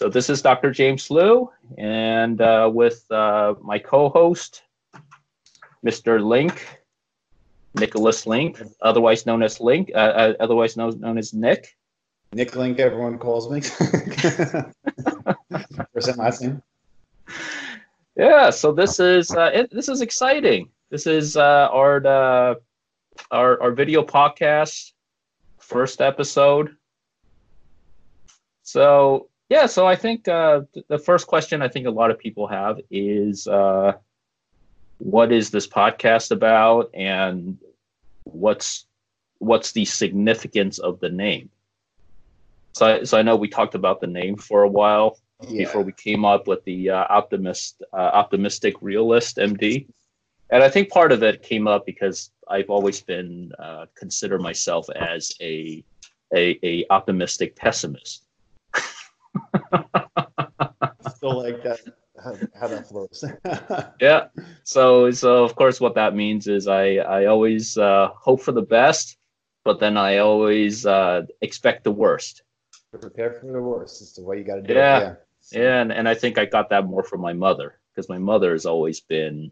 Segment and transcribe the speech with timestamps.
[0.00, 0.70] So this is Dr.
[0.70, 4.62] James Liu, and uh, with uh, my co-host,
[5.84, 6.24] Mr.
[6.24, 6.66] Link,
[7.74, 11.76] Nicholas Link, otherwise known as Link, uh, uh otherwise known, known as Nick.
[12.32, 13.60] Nick Link, everyone calls me.
[15.92, 16.62] First and last name.
[18.16, 20.70] Yeah, so this is uh, it, this is exciting.
[20.88, 22.56] This is uh, our,
[23.30, 24.92] our our video podcast
[25.58, 26.74] first episode.
[28.62, 32.46] So yeah, so I think uh, the first question I think a lot of people
[32.46, 33.94] have is uh,
[34.98, 37.58] what is this podcast about, and
[38.22, 38.86] what's
[39.40, 41.50] what's the significance of the name?
[42.74, 45.18] So, I, so I know we talked about the name for a while
[45.48, 45.64] yeah.
[45.64, 49.84] before we came up with the uh, optimist, uh, optimistic realist MD,
[50.50, 54.88] and I think part of it came up because I've always been uh, consider myself
[54.90, 55.82] as a,
[56.32, 58.26] a a optimistic pessimist.
[61.16, 61.80] Still like that.
[62.22, 63.24] How, how that flows.
[64.00, 64.28] yeah.
[64.64, 68.62] So so of course what that means is I I always uh, hope for the
[68.62, 69.16] best,
[69.64, 72.42] but then I always uh, expect the worst.
[72.90, 74.02] Prepare for the worst.
[74.02, 74.98] It's the way you got to do yeah.
[74.98, 75.02] it.
[75.02, 75.14] Yeah.
[75.52, 78.52] Yeah, and, and I think I got that more from my mother because my mother
[78.52, 79.50] has always been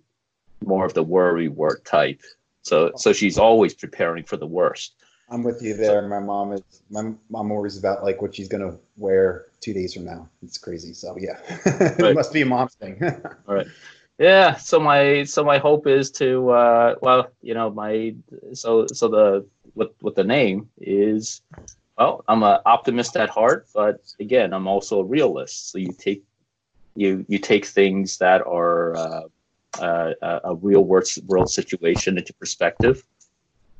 [0.65, 2.21] more of the worry wart type.
[2.63, 4.95] So so she's always preparing for the worst.
[5.31, 6.03] I'm with you there.
[6.03, 9.93] So, my mom is my mom worries about like what she's gonna wear two days
[9.95, 10.29] from now.
[10.43, 10.95] It's crazy.
[10.95, 12.01] So yeah, right.
[12.01, 13.03] it must be a mom thing.
[13.49, 13.67] All right.
[14.19, 14.57] Yeah.
[14.57, 18.15] So my so my hope is to uh, well you know my
[18.55, 21.43] so so the with with the name is
[21.99, 25.71] well I'm an optimist at heart, but again I'm also a realist.
[25.71, 26.25] So you take
[26.97, 29.23] you you take things that are uh,
[29.79, 33.05] uh, a real world world situation into perspective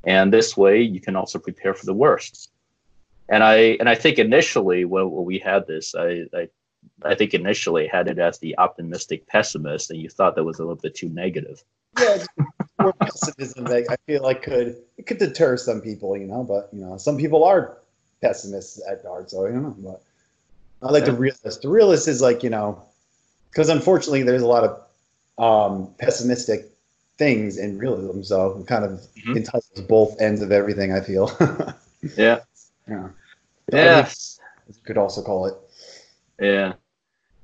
[0.05, 2.51] and this way you can also prepare for the worst.
[3.29, 6.49] And i and i think initially when, when we had this I, I
[7.05, 10.63] i think initially had it as the optimistic pessimist and you thought that was a
[10.63, 11.63] little bit too negative.
[12.01, 12.25] Yeah
[12.81, 16.69] more pessimism that i feel like could it could deter some people you know but
[16.73, 17.79] you know some people are
[18.21, 20.03] pessimists at heart so i don't know but
[20.83, 21.13] i like yeah.
[21.13, 21.63] the realist.
[21.63, 22.83] The realist is like you know
[23.51, 24.83] because unfortunately there's a lot of
[25.39, 26.67] um, pessimistic
[27.19, 28.23] things in realism.
[28.23, 29.37] So it kind of mm-hmm.
[29.37, 30.93] entitles both ends of everything.
[30.93, 31.31] I feel.
[32.17, 32.41] yeah.
[32.89, 33.09] Yeah.
[33.73, 34.09] Yeah.
[34.85, 35.55] Could also call it.
[36.41, 36.75] Yeah.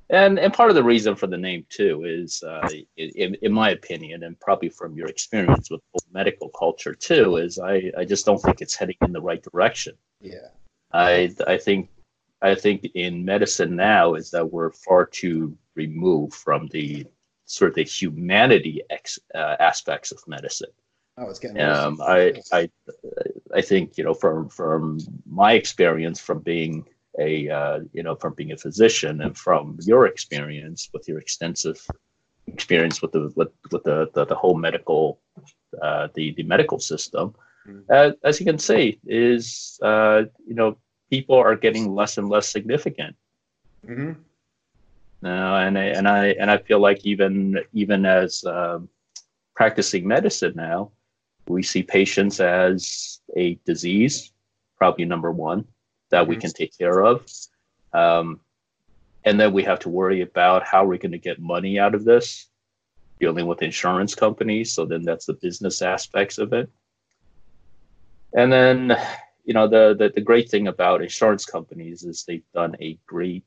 [0.09, 3.71] And and part of the reason for the name too is, uh, in, in my
[3.71, 5.81] opinion, and probably from your experience with
[6.11, 9.95] medical culture too, is I, I just don't think it's heading in the right direction.
[10.21, 10.49] Yeah.
[10.93, 11.89] I I think
[12.41, 17.05] I think in medicine now is that we're far too removed from the
[17.45, 20.71] sort of the humanity ex, uh, aspects of medicine.
[21.17, 21.61] Oh, it's getting.
[21.61, 22.69] Um, I, I,
[23.53, 26.85] I think you know from from my experience from being
[27.19, 31.85] a uh, you know from being a physician and from your experience with your extensive
[32.47, 35.19] experience with the with, with the, the, the whole medical
[35.81, 37.33] uh, the the medical system,
[37.67, 37.79] mm-hmm.
[37.89, 40.77] uh, as you can see, is uh, you know
[41.09, 43.15] people are getting less and less significant.
[43.87, 44.13] Mm-hmm.
[45.25, 48.87] Uh, and I, and I and I feel like even even as um,
[49.55, 50.91] practicing medicine now,
[51.47, 54.31] we see patients as a disease,
[54.77, 55.65] probably number one
[56.11, 57.25] that we can take care of,
[57.93, 58.39] um,
[59.23, 62.05] and then we have to worry about how we're going to get money out of
[62.05, 62.49] this,
[63.19, 64.73] dealing with insurance companies.
[64.73, 66.69] So then that's the business aspects of it,
[68.37, 68.95] and then
[69.43, 73.43] you know the, the the great thing about insurance companies is they've done a great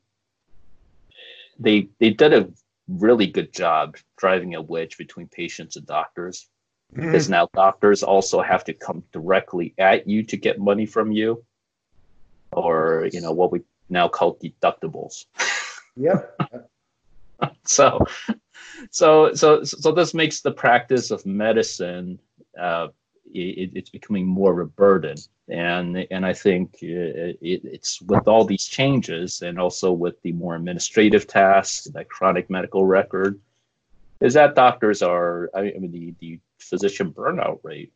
[1.59, 2.49] they they did a
[2.87, 6.47] really good job driving a wedge between patients and doctors.
[6.93, 7.05] Mm-hmm.
[7.05, 11.45] because now doctors also have to come directly at you to get money from you.
[12.51, 15.25] Or you know what we now call deductibles.
[15.95, 16.39] Yep.
[17.65, 18.05] So
[18.91, 22.19] so so so this makes the practice of medicine
[22.59, 22.87] uh,
[23.33, 25.17] it, it's becoming more of a burden
[25.49, 30.31] and and I think uh, it, it's with all these changes and also with the
[30.31, 33.39] more administrative tasks, that chronic medical record,
[34.21, 37.91] is that doctors are I mean the, the physician burnout rate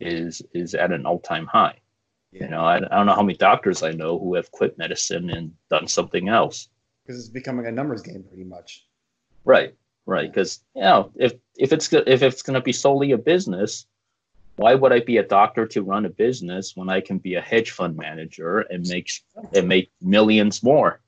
[0.00, 1.78] is is at an all time high.
[2.32, 2.44] Yeah.
[2.44, 5.30] You know, I, I don't know how many doctors I know who have quit medicine
[5.30, 6.68] and done something else.
[7.04, 8.86] Because it's becoming a numbers game, pretty much.
[9.44, 9.74] Right,
[10.06, 10.32] right.
[10.32, 13.86] Because you know, if if it's if it's going to be solely a business,
[14.60, 17.40] why would I be a doctor to run a business when I can be a
[17.40, 19.10] hedge fund manager and make
[19.54, 21.00] and make millions more?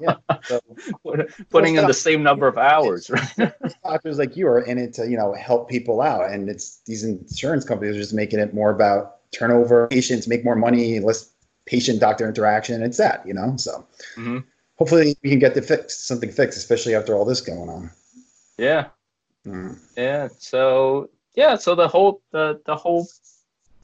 [0.00, 0.14] yeah,
[0.44, 0.60] so,
[1.50, 3.10] putting in the same number of hours.
[3.10, 3.52] Right?
[3.84, 7.04] Doctors like you are in it to you know help people out, and it's these
[7.04, 11.30] insurance companies are just making it more about turnover, patients make more money, less
[11.66, 12.82] patient doctor interaction.
[12.82, 13.56] It's that, you know.
[13.58, 14.38] So hmm
[14.78, 17.90] hopefully we can get the fix something fixed, especially after all this going on.
[18.56, 18.86] Yeah.
[19.46, 19.78] Mm.
[19.98, 20.28] Yeah.
[20.38, 21.56] So yeah.
[21.56, 23.06] So the whole the the whole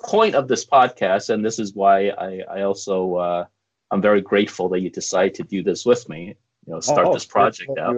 [0.02, 3.44] point of this podcast, and this is why I I also uh,
[3.90, 6.36] I'm very grateful that you decided to do this with me.
[6.66, 7.96] You know, start Oh, this project out.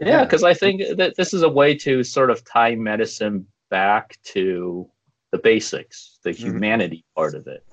[0.00, 4.18] Yeah, because I think that this is a way to sort of tie medicine back
[4.24, 4.90] to
[5.30, 6.38] the basics, the Mhm.
[6.38, 7.64] humanity part of it.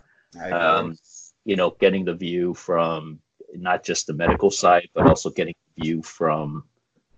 [0.51, 0.95] Um,
[1.45, 3.19] you know, getting the view from
[3.55, 6.63] not just the medical side, but also getting the view from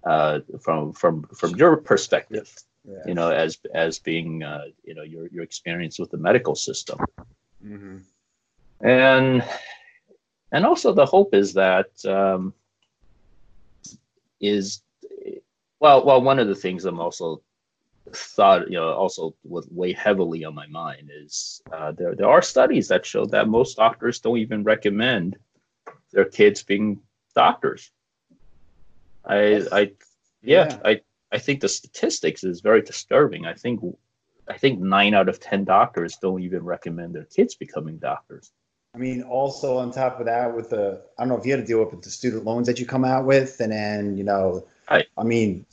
[0.03, 2.55] uh, from from from your perspective.
[2.85, 2.97] Yeah.
[3.05, 6.99] You know, as as being uh, you know your your experience with the medical system,
[7.61, 7.97] hmm
[8.81, 9.43] and
[10.51, 12.53] and also the hope is that um,
[14.41, 14.81] is
[15.79, 17.41] well well one of the things I'm also
[18.13, 22.41] thought you know also was weigh heavily on my mind is uh, there there are
[22.41, 25.37] studies that show that most doctors don't even recommend
[26.13, 26.99] their kids being
[27.35, 27.91] doctors.
[29.25, 29.91] I I
[30.41, 30.79] yeah, Yeah.
[30.83, 31.01] I
[31.31, 33.45] I think the statistics is very disturbing.
[33.45, 33.81] I think
[34.49, 38.51] I think nine out of ten doctors don't even recommend their kids becoming doctors.
[38.93, 41.61] I mean, also on top of that, with the I don't know if you had
[41.61, 44.67] to deal with the student loans that you come out with, and then you know,
[44.89, 45.07] Right.
[45.17, 45.65] I mean,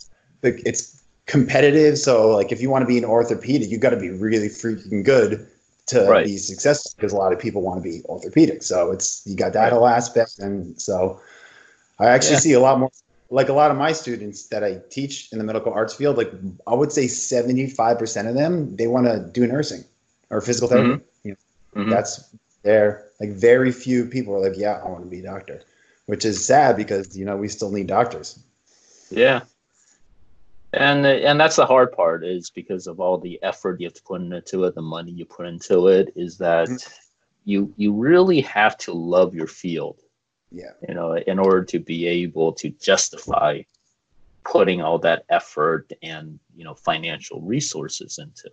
[0.43, 1.99] the- it's competitive.
[1.99, 5.04] So like, if you want to be an orthopedic, you got to be really freaking
[5.04, 5.49] good
[5.87, 6.25] to Right.
[6.25, 8.62] be successful because a lot of people want to be orthopedic.
[8.62, 9.72] So it's you got that Right.
[9.72, 11.20] whole aspect, and so
[11.99, 12.40] I actually Yeah.
[12.40, 12.90] see a lot more.
[13.30, 16.32] Like a lot of my students that I teach in the medical arts field, like
[16.66, 19.84] I would say seventy five percent of them, they want to do nursing
[20.30, 21.04] or physical therapy.
[21.25, 21.36] You
[21.75, 21.90] know, Mhm.
[21.90, 23.10] that's there.
[23.20, 25.62] Like very few people are like, yeah, I want to be a doctor,
[26.06, 28.38] which is sad because you know we still need doctors.
[29.10, 29.42] Yeah.
[30.72, 34.02] And and that's the hard part is because of all the effort you have to
[34.02, 36.82] put into it, the money you put into it, is that Mhm.
[37.44, 40.00] you you really have to love your field,
[40.50, 43.62] Yeah, you know, in order to be able to justify
[44.45, 48.50] putting all that effort and you know financial resources into.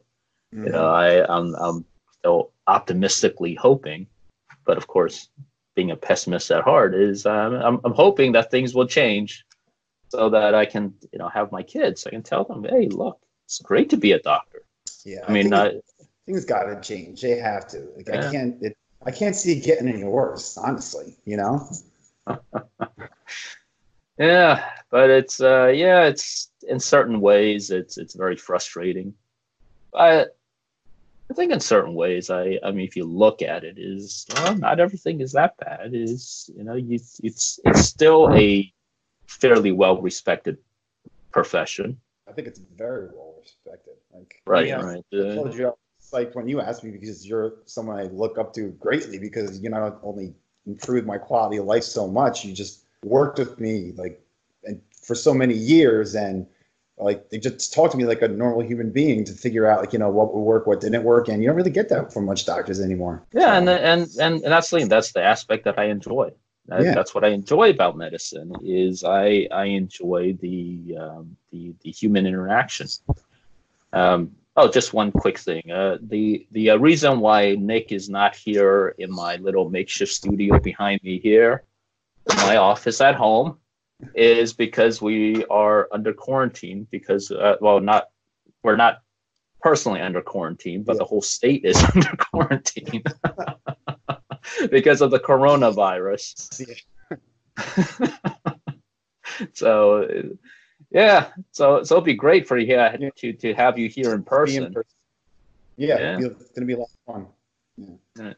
[0.51, 1.85] You know, I I'm I'm
[2.19, 4.07] still optimistically hoping,
[4.65, 5.29] but of course,
[5.75, 9.45] being a pessimist at heart is um, I'm I'm hoping that things will change,
[10.09, 12.07] so that I can you know have my kids.
[12.07, 14.61] I can tell them, hey, look, it's great to be a doctor.
[15.03, 15.25] yeah.
[15.27, 15.73] I mean, think I,
[16.25, 17.21] things got to change.
[17.21, 17.89] They have to.
[17.97, 18.27] Like Yeah.
[18.27, 18.63] I can't.
[18.63, 20.57] It, I can't see it getting any worse.
[20.57, 21.69] Honestly, you know.
[24.17, 29.13] yeah, but it's uh, yeah, it's in certain ways it's it's very frustrating.
[29.93, 30.35] But
[31.29, 34.55] I think in certain ways, I I mean, if you look at it, is well,
[34.57, 35.91] not everything is that bad.
[35.93, 38.71] Is you know, you it's it's still a
[39.27, 40.57] fairly well respected
[41.31, 41.99] profession.
[42.27, 43.93] I think it's very well respected.
[44.11, 45.03] Like Right, yeah, right.
[45.13, 45.73] I told you,
[46.11, 49.69] like when you asked me because you're someone I look up to greatly because you
[49.69, 50.33] not only
[50.65, 54.21] improved my quality of life so much, you just worked with me like
[54.63, 56.47] and for so many years and
[56.97, 59.93] like they just talked to me like a normal human being to figure out like
[59.93, 62.25] you know what would work, what didn't work, and you don't really get that from
[62.25, 63.23] much doctors anymore.
[63.33, 66.31] yeah, and So, and and, and that's the that's the aspect that I enjoy.
[66.67, 66.95] That, Yeah.
[66.95, 72.25] That's what I enjoy about medicine is I I enjoy the um, the the human
[72.25, 72.87] interaction.
[73.93, 75.63] Um, oh, just one quick thing.
[75.71, 80.59] Uh, the the uh, reason why Nick is not here in my little makeshift studio
[80.59, 81.63] behind me here,
[82.29, 83.57] in my office at home,
[84.15, 86.87] is because we are under quarantine.
[86.91, 88.05] Because uh, well, not
[88.63, 88.99] we're not
[89.61, 90.99] personally under quarantine, but Yeah.
[90.99, 93.03] the whole state is under quarantine
[94.71, 96.71] because of the coronavirus.
[99.53, 100.07] so
[100.95, 101.21] yeah
[101.51, 104.63] so so it'd be great for you uh, to to have you here in person
[104.63, 104.97] in person.
[105.77, 106.27] Yeah, Yeah.
[106.31, 107.27] it's gonna be a lot of
[108.17, 108.35] fun.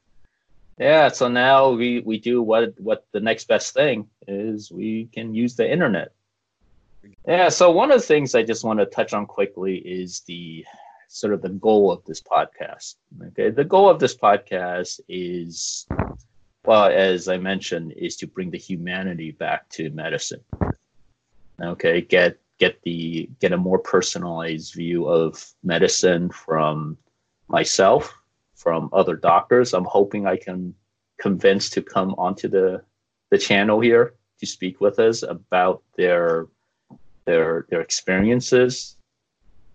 [0.80, 1.08] yeah.
[1.10, 5.56] So now we we do what what the next best thing is we can use
[5.56, 6.10] the internet.
[7.28, 10.66] Yeah so one of the things i just want to touch on quickly is the
[11.10, 12.96] sort of the goal of this podcast.
[13.28, 15.86] Okay the goal of this podcast is
[16.66, 20.42] well as i mentioned is to bring the humanity back to medicine.
[21.62, 26.98] Okay get get the get a more personalized view of medicine from
[27.48, 28.18] myself
[28.56, 29.74] from other doctors.
[29.74, 30.74] I'm hoping i can
[31.20, 32.82] convince to come onto the
[33.30, 36.48] the channel here to speak with us about their
[37.26, 38.98] their their experiences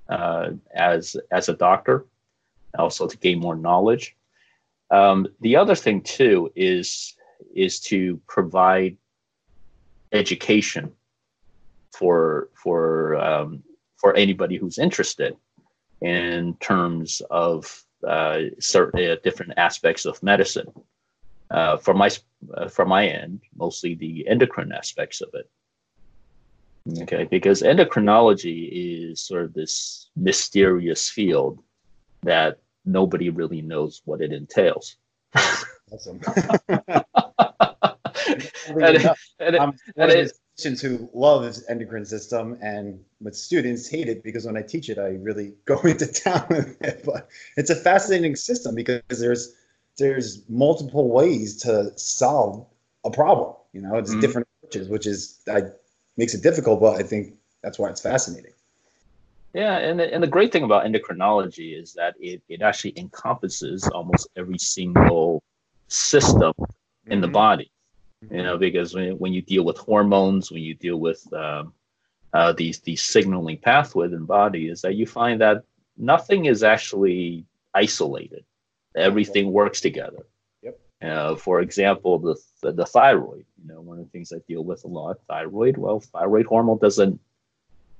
[0.09, 2.07] uh, as as a doctor
[2.79, 4.17] also to gain more knowledge.
[4.91, 7.15] Um, the other thing too is
[7.55, 8.97] is to provide
[10.12, 10.93] education
[11.93, 13.63] for for um,
[13.97, 15.37] for anybody who's interested
[16.01, 20.67] in terms of uh, certain uh, different aspects of medicine.
[21.53, 22.11] uh, from my
[22.55, 25.49] uh, from my end, mostly the endocrine aspects of it.
[27.03, 31.63] Okay, because endocrinology is sort of this mysterious field
[32.23, 34.97] that nobody really knows what it entails.
[35.93, 36.23] Awesome.
[38.69, 40.41] and, and, of those patients
[40.80, 44.99] who love this endocrine system, and with students hate it because when I teach it,
[44.99, 47.02] I really go into town with it.
[47.04, 49.54] But it's a fascinating system because there's
[49.99, 52.66] there's multiple ways to solve
[53.04, 53.54] a problem.
[53.73, 54.21] You know, it's mm-hmm.
[54.21, 55.62] different approaches, which is I
[56.16, 58.52] makes it difficult, but I think that's why it's fascinating.
[59.54, 63.87] Yeah, and the, and the great thing about endocrinology is that it, it actually encompasses
[63.88, 65.42] almost every single
[65.88, 66.54] system
[67.06, 67.35] in the mm-hmm.
[67.35, 67.72] body.
[68.31, 71.73] You know, because when, when you deal with hormones, when you deal with um,
[72.33, 75.64] uh, these these signaling pathways in body, is that you find that
[75.97, 78.45] nothing is actually isolated.
[78.97, 80.26] Everything works together.
[80.62, 80.79] Yep.
[81.02, 83.45] Uh, for example, the, the the thyroid.
[83.61, 85.17] You know, one of the things I deal with a lot.
[85.29, 85.76] Thyroid.
[85.76, 87.19] Well, thyroid hormone doesn't.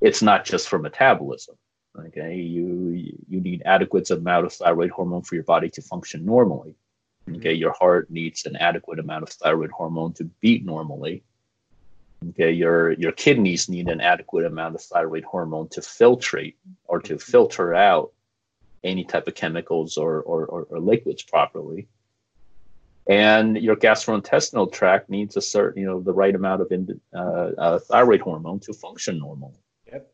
[0.01, 1.57] It's not just for metabolism.
[1.99, 6.75] Okay, you you need adequate amount of thyroid hormone for your body to function normally.
[7.31, 11.23] Okay, your heart needs an adequate amount of thyroid hormone to beat normally.
[12.31, 17.19] Okay, your your kidneys need an adequate amount of thyroid hormone to filtrate or to
[17.19, 18.13] filter out
[18.85, 21.87] any type of chemicals or, or, or, or liquids properly.
[23.07, 26.73] And your gastrointestinal tract needs a certain, you know, the right amount of
[27.15, 29.59] uh, uh, thyroid hormone to function normally.
[29.87, 30.13] Yep.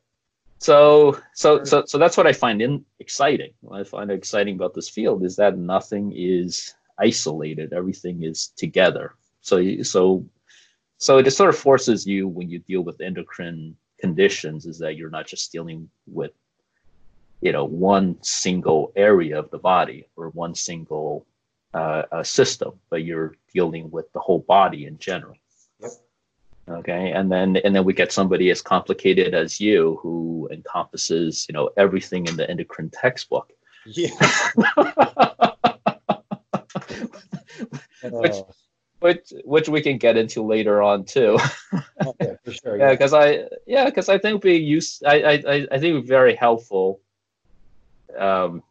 [0.58, 3.52] So, so, so, so that's what I find in, exciting.
[3.60, 7.72] What I find exciting about this field is that nothing is isolated.
[7.72, 9.14] Everything is together.
[9.40, 10.26] So so
[10.98, 14.96] so it just sort of forces you when you deal with endocrine conditions is that
[14.96, 16.32] you're not just dealing with
[17.40, 21.26] you know one single area of the body or one single
[21.74, 25.36] uh, uh, system, but you're dealing with the whole body in general.
[25.80, 25.90] Yep.
[26.68, 31.52] Okay, and then and then we get somebody as complicated as you who encompasses you
[31.52, 33.52] know everything in the endocrine textbook.
[33.86, 34.10] Yeah.
[38.02, 38.42] which, uh,
[39.00, 41.38] which which we can get into later on too.
[42.06, 42.76] okay, for sure.
[42.78, 43.18] Yeah, because yeah.
[43.18, 47.00] I yeah, because I think we use I I I think very helpful.
[48.16, 48.62] Um,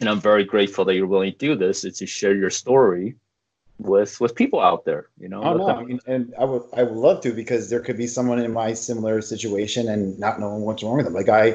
[0.00, 1.84] and I'm very grateful that you're willing to do this.
[1.84, 3.16] Is to share your story
[3.78, 5.08] with with people out there.
[5.18, 5.42] You know.
[5.42, 8.06] Oh no, I mean, and I would I would love to because there could be
[8.06, 11.14] someone in my similar situation and not knowing what's wrong with them.
[11.14, 11.54] Like I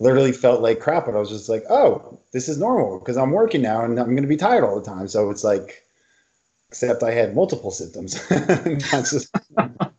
[0.00, 3.30] literally felt like crap, but I was just like, oh, this is normal because I'm
[3.30, 5.08] working now and I'm going to be tired all the time.
[5.08, 5.82] So it's like,
[6.68, 8.14] except I had multiple symptoms.
[8.90, 9.92] just, but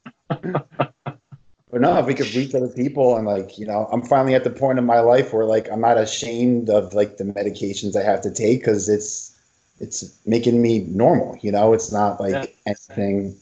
[1.71, 4.50] no, if we could reach other people and like, you know, I'm finally at the
[4.50, 8.21] point in my life where like I'm not ashamed of like the medications I have
[8.21, 9.31] to take because it's
[9.79, 11.38] it's making me normal.
[11.41, 12.45] You know, it's not like yeah.
[12.65, 13.35] anything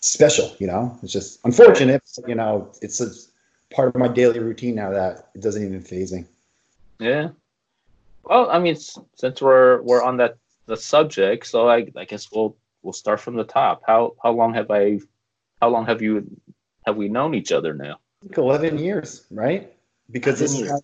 [0.00, 0.54] special.
[0.58, 2.02] You know, it's just unfortunate.
[2.26, 3.10] You know, it's a
[3.72, 6.24] part of my daily routine now that it doesn't even phase me.
[6.98, 7.30] Yeah.
[8.24, 10.36] Well, I mean, since we're we're on that
[10.66, 13.82] the subject, so I, I guess we'll we'll start from the top.
[13.86, 15.00] How how long have I
[15.60, 16.40] how long have you
[16.86, 17.98] have we known each other now?
[18.36, 19.72] Eleven years, right?
[20.10, 20.78] Because this is, year,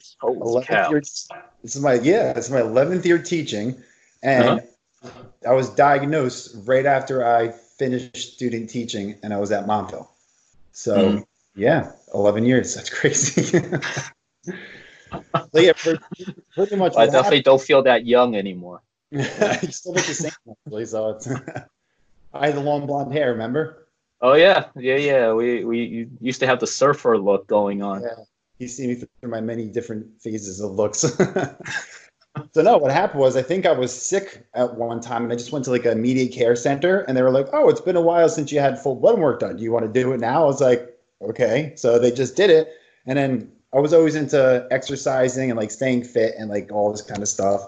[1.62, 3.76] this is my yeah, this is my eleventh year teaching,
[4.22, 5.10] and uh-huh.
[5.48, 10.10] I was diagnosed right after I finished student teaching, and I was at Montville.
[10.72, 11.26] So mm.
[11.58, 12.74] Yeah, 11 years.
[12.74, 13.42] That's crazy.
[14.42, 16.00] so yeah, pretty,
[16.54, 16.94] pretty much.
[16.96, 17.44] I definitely happened.
[17.44, 18.82] don't feel that young anymore.
[19.10, 20.86] you still look the same, actually.
[20.86, 21.28] So it's.
[22.34, 23.32] I had the long blonde hair.
[23.32, 23.88] Remember?
[24.20, 25.32] Oh yeah, yeah, yeah.
[25.32, 28.02] We we used to have the surfer look going on.
[28.02, 28.24] Yeah,
[28.58, 30.98] you see me through my many different phases of looks.
[30.98, 35.36] so no, what happened was I think I was sick at one time, and I
[35.36, 37.96] just went to like a immediate care center, and they were like, "Oh, it's been
[37.96, 39.56] a while since you had full blood work done.
[39.56, 41.72] Do you want to do it now?" I was like, okay.
[41.76, 42.68] So they just did it.
[43.06, 47.02] And then I was always into exercising and like staying fit and like all this
[47.02, 47.66] kind of stuff.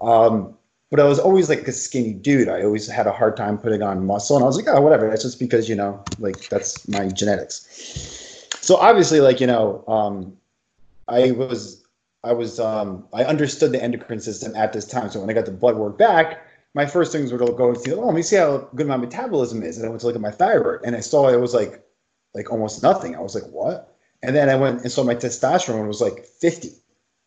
[0.00, 0.56] Um,
[0.90, 2.48] but I was always like a skinny dude.
[2.48, 4.36] I always had a hard time putting on muscle.
[4.36, 5.08] And I was like, oh, whatever.
[5.08, 8.48] That's just because, you know, like that's my genetics.
[8.60, 10.36] So obviously, like, you know, um,
[11.08, 11.84] I was,
[12.24, 15.10] I was, um, I understood the endocrine system at this time.
[15.10, 17.78] So when I got the blood work back, my first things were to go and
[17.78, 19.78] see, oh, let me see how good my metabolism is.
[19.78, 21.84] And I went to look at my thyroid and I saw it was like
[22.34, 23.16] like almost nothing.
[23.16, 23.96] I was like, what?
[24.22, 26.70] And then I went and saw my testosterone was like 50.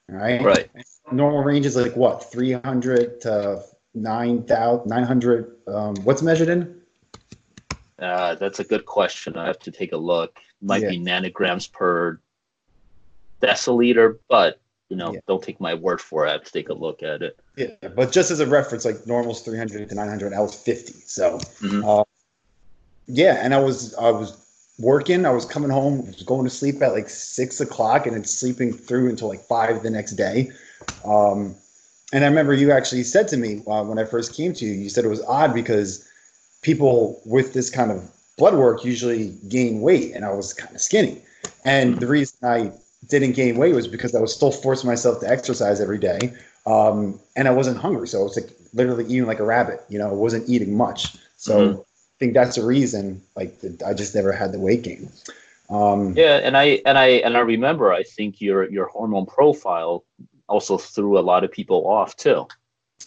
[0.10, 0.42] Right.
[0.42, 0.70] Right.
[1.12, 5.56] Normal range is like what, 300 to 9,000, 900.
[5.68, 6.82] Um, what's measured in?
[8.00, 9.38] Uh, that's a good question.
[9.38, 10.38] I have to take a look.
[10.62, 10.90] Might yeah.
[10.90, 12.20] be nanograms per
[13.42, 15.22] deciliter, but you know, Yeah.
[15.28, 16.30] don't take my word for it.
[16.30, 17.40] I have to take a look at it.
[17.58, 20.94] Yeah, but just as a reference, like normal's 300 to 900, I was 50.
[21.06, 21.84] So, Mhm.
[21.84, 22.04] uh,
[23.08, 24.43] yeah, and I was I was
[24.80, 25.26] working.
[25.26, 28.74] I was coming home, was going to sleep at like six o'clock, and then sleeping
[28.74, 30.52] through until like five the next day.
[31.06, 31.56] Um,
[32.14, 34.74] and I remember you actually said to me uh, when I first came to you,
[34.74, 36.08] you said it was odd because
[36.62, 40.82] people with this kind of blood work usually gain weight, and I was kind of
[40.82, 41.22] skinny.
[41.66, 42.72] And the reason I
[43.08, 46.34] didn't gain weight was because I was still forcing myself to exercise every day,
[46.66, 49.84] um, and I wasn't hungry, so I was like literally eating like a rabbit.
[49.90, 51.16] You know, I wasn't eating much.
[51.38, 51.86] So Mhm.
[52.24, 53.22] I think that's the reason.
[53.36, 55.12] Like that I just never had the weight gain.
[55.70, 60.06] Um, Yeah, and I and I and I remember I think your your hormone profile
[60.48, 62.48] also threw a lot of people off too.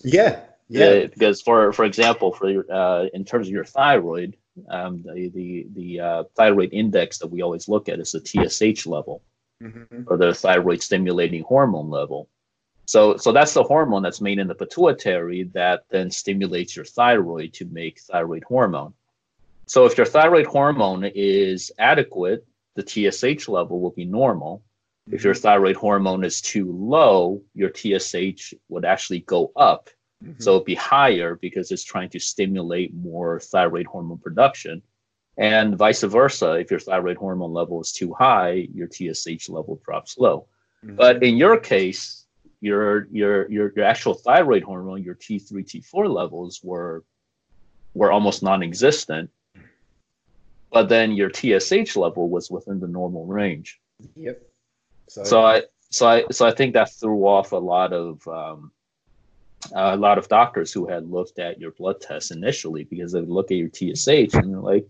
[0.02, 4.37] yeah, yeah, Uh, because for for example, for your, uh, in terms of your thyroid,
[4.68, 8.85] um, the the the uh, thyroid index that we always look at is the TSH
[8.87, 9.23] level
[9.62, 10.04] Mhm.
[10.08, 12.28] or the thyroid stimulating hormone level.
[12.85, 17.54] So so that's the hormone that's made in the pituitary that then stimulates your thyroid
[17.54, 18.92] to make thyroid hormone.
[19.66, 22.46] So if your thyroid hormone is adequate,
[22.76, 24.62] the TSH level will be normal.
[25.11, 29.88] If your thyroid hormone is too low, your TSH would actually go up
[30.25, 30.42] Mhm.
[30.42, 34.82] so it'd be higher because it's trying to stimulate more thyroid hormone production.
[35.37, 40.16] And vice versa, if your thyroid hormone level is too high, your TSH level drops
[40.16, 40.46] low.
[40.85, 40.96] Mhm.
[40.96, 42.26] But in your case,
[42.62, 47.04] your your your, your actual thyroid hormone, your T3, T4 levels were
[47.94, 49.30] were almost non-existent.
[50.76, 53.80] But then your TSH level was within the normal range
[54.14, 54.42] yep.
[55.09, 58.73] So, so I so I so I think that threw off a lot of um,
[59.75, 63.30] a lot of doctors who had looked at your blood test initially because they would
[63.30, 64.87] look at your TSH and they're like,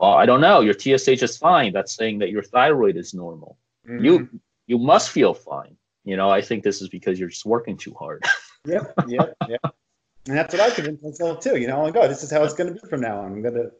[0.00, 0.60] "Oh, I don't know.
[0.60, 1.72] Your TSH is fine.
[1.72, 3.56] That's saying that your thyroid is normal.
[3.88, 4.04] Mhm.
[4.04, 4.28] You
[4.66, 7.94] you must feel fine." You know, I think this is because you're just working too
[7.94, 8.22] hard.
[8.68, 9.60] Yep, yep, yep.
[10.26, 11.56] And that's what I convinced myself too.
[11.56, 13.26] You know, like, oh, this is how it's going to be from now on.
[13.26, 13.70] I'm going to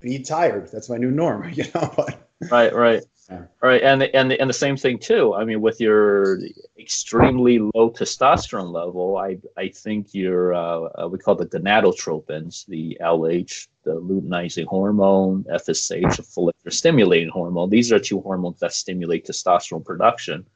[0.00, 0.68] be tired.
[0.72, 1.48] That's my new norm.
[1.54, 3.42] You know, but right, right, Yeah.
[3.60, 3.82] right.
[3.82, 5.34] And and and the same thing too.
[5.34, 6.38] I mean, with your
[6.78, 12.96] extremely low testosterone level, I I think your uh, uh, we call the gonadotropins, the
[13.00, 17.70] LH, the luteinizing hormone, FSH, a follicular stimulating hormone.
[17.70, 20.46] These are two hormones that stimulate testosterone production.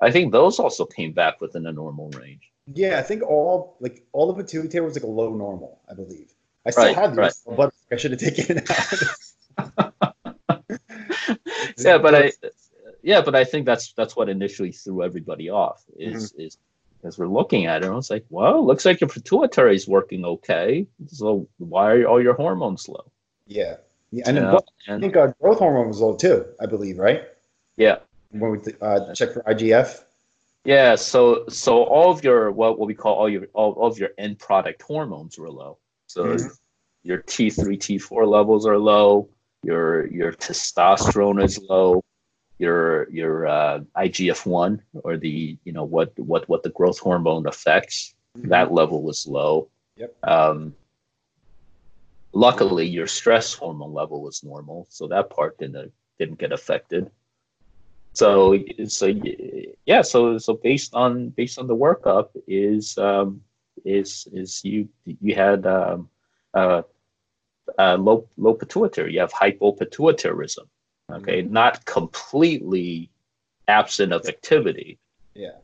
[0.00, 2.50] I think those also came back within a normal range.
[2.74, 5.80] yeah, I think all like all the pituitary was like a low normal.
[5.90, 6.32] I believe.
[6.66, 7.56] I still Right, have these, right.
[7.56, 9.02] but I should have taken it out.
[11.78, 12.32] yeah, but I
[13.02, 16.58] yeah, but I think that's that's what initially threw everybody off is is
[17.04, 20.24] as we're looking at it, I was like, well, looks like your pituitary is working
[20.24, 20.86] okay.
[21.06, 23.04] So why are all your hormones low?
[23.46, 23.76] yeah,
[24.10, 26.46] yeah, and Yeah, I think uh, growth hormone was low too.
[26.60, 27.24] I believe, right?
[27.76, 27.98] yeah.
[28.30, 30.02] When we uh, check for IGF.
[30.64, 33.98] Yeah, so so all of your what what we call all your all, all of
[33.98, 35.78] your end product hormones were low.
[36.08, 36.50] So Mhm.
[37.06, 39.28] Your T three T four levels are low.
[39.62, 42.02] Your your testosterone is low.
[42.58, 47.46] Your your uh, IGF one or the you know what what what the growth hormone
[47.46, 49.68] affects that level was low.
[49.96, 50.14] Yep.
[50.24, 50.74] Um,
[52.32, 57.10] luckily, your stress hormone level was normal, so that part didn't didn't get affected.
[58.14, 59.12] So so
[59.84, 63.42] yeah, so so based on based on the workup is um,
[63.84, 66.08] is is you you had um,
[66.54, 66.82] uh,
[67.78, 70.66] uh, low low pituitary, you have hypopituitarism.
[71.10, 73.10] Okay, not completely
[73.68, 74.98] absent of activity,
[75.34, 75.58] Yeah.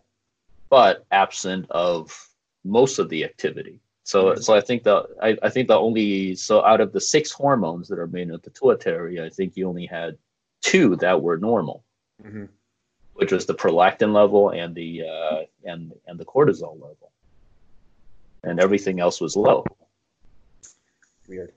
[0.70, 2.16] but absent of
[2.64, 3.81] most of the activity.
[4.05, 4.42] So, Mhm.
[4.42, 7.88] so I think the I, I think the only so out of the six hormones
[7.88, 10.16] that are made in the pituitary, I think you only had
[10.61, 11.85] two that were normal,
[12.20, 12.46] hmm
[13.14, 17.12] which was the prolactin level and the uh, and and the cortisol level,
[18.42, 19.64] and everything else was low.
[21.29, 21.53] Weird.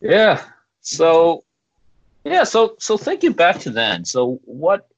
[0.00, 0.42] Yeah.
[0.80, 1.44] So
[2.24, 4.88] yeah, so so thinking back to then, so what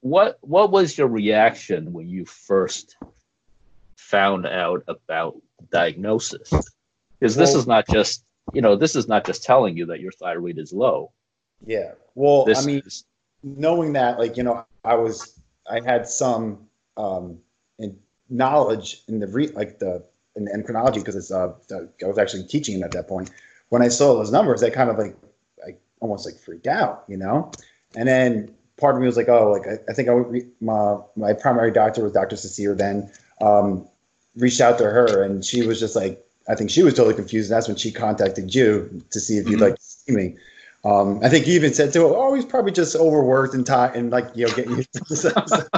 [0.00, 2.96] what what was your reaction when you first
[3.96, 5.36] found out about
[5.72, 6.50] diagnosis?
[7.18, 10.00] Because this Well- is not just you know, this is not just telling you that
[10.00, 11.10] your thyroid is low.
[11.66, 11.92] Yeah.
[12.14, 13.04] Well, This I mean, is
[13.42, 17.38] knowing that, like you know, I was, I had some um,
[17.78, 17.98] in
[18.30, 20.02] knowledge in the re, like the
[20.36, 23.30] in the endocrinology because it's uh, I was actually teaching at that point.
[23.68, 25.16] When I saw those numbers, I kind of like,
[25.66, 27.50] I almost like freaked out, you know.
[27.96, 30.46] And then part of me was like, oh, like I, I think I would re-
[30.60, 32.36] my my primary doctor was Dr.
[32.36, 33.10] Cecile then.
[33.40, 33.88] Um,
[34.36, 37.50] reached out to her, and she was just like, I think she was totally confused.
[37.50, 39.62] And that's when she contacted you to see if you'd Mhm.
[39.62, 40.36] like to see me.
[40.84, 43.96] Um, I think he even said to her, "Oh, he's probably just overworked and tired,
[43.96, 45.24] and like you know, getting used to this."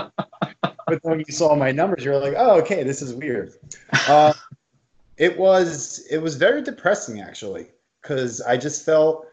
[0.89, 3.55] but when you saw my numbers, you were like, oh, okay, this is weird.
[4.07, 4.35] Uh,
[5.17, 7.69] it was it was very depressing actually,
[8.03, 9.27] because I just felt,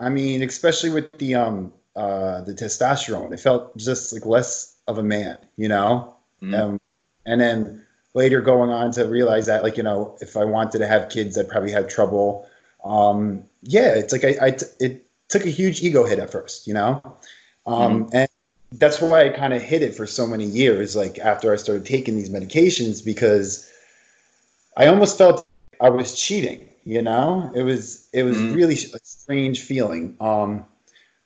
[0.00, 4.98] I mean, especially with the um uh the testosterone, it felt just like less of
[4.98, 6.14] a man, you know.
[6.42, 6.58] Mm.
[6.58, 6.80] Um,
[7.26, 10.86] and then later going on to realize that like you know if I wanted to
[10.86, 12.48] have kids, I'd probably have trouble.
[12.84, 16.74] Um, yeah, it's like I, I it took a huge ego hit at first, you
[16.74, 17.02] know,
[17.66, 18.10] um, mm.
[18.14, 18.28] and
[18.72, 20.94] that's why I kind of hid it for so many years.
[20.94, 23.70] Like after I started taking these medications, because
[24.76, 25.46] I almost felt
[25.80, 26.67] I was cheating.
[26.88, 30.16] You know, it was it was mm really a strange feeling.
[30.22, 30.64] Um,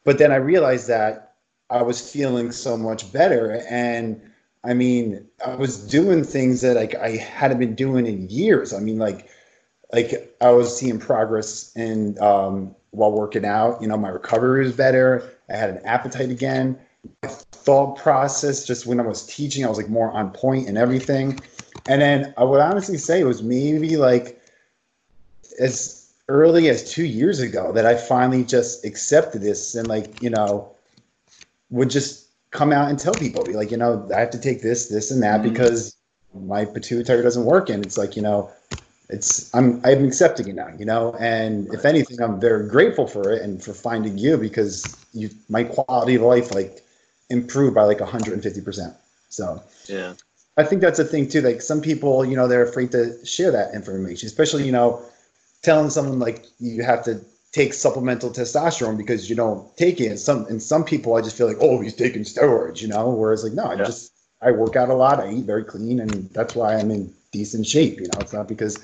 [0.03, 1.35] but then I realized that
[1.71, 4.21] I was feeling so much better, and
[4.65, 8.73] I mean, I was doing things that like I hadn't been doing in years.
[8.73, 9.29] I mean, like
[9.93, 13.81] like I was seeing progress and um, while working out.
[13.81, 15.31] You know, my recovery was better.
[15.49, 16.77] I had an appetite again
[17.23, 20.79] my thought process just when I was teaching, I was like more on point and
[20.79, 21.41] everything.
[21.87, 24.42] And then I would honestly say it was maybe like
[25.61, 30.31] as early as two years ago that I finally just accepted this and like, you
[30.31, 30.73] know,
[31.71, 34.63] would just come out and tell people, be like, you know, I have to take
[34.63, 35.53] this, this, and that mm-hmm.
[35.53, 35.97] because
[36.35, 37.71] my pituitary doesn't work.
[37.71, 38.51] And it's like, you know,
[39.09, 41.15] it's I'm I'm accepting it now, you know.
[41.21, 45.65] And if anything, I'm very grateful for it and for finding you because you my
[45.65, 46.83] quality of life like
[47.29, 48.95] improved by like 150%.
[49.29, 50.15] So yeah,
[50.57, 51.43] I think that's a thing too.
[51.43, 55.03] Like some people, you know, they're afraid to share that information, especially, you know,
[55.63, 57.21] telling someone like you have to
[57.53, 60.07] take supplemental testosterone because you don't take it.
[60.07, 63.11] And some, and some people, I just feel like, oh, he's taking steroids, you know,
[63.11, 65.21] whereas like, no, I just, I work out a lot.
[65.21, 68.01] I eat very clean and that's why I'm in decent shape.
[68.01, 68.83] You know, it's not because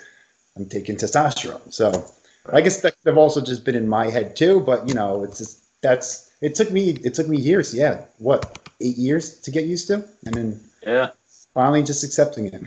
[0.57, 1.73] I'm taking testosterone.
[1.73, 2.05] So
[2.53, 5.39] I guess that have also just been in my head too, but you know, it's
[5.39, 7.75] just, that's, it took me it took me years.
[7.75, 11.11] Yeah, what eight years to get used to, and then yeah,
[11.55, 12.63] finally just accepting it.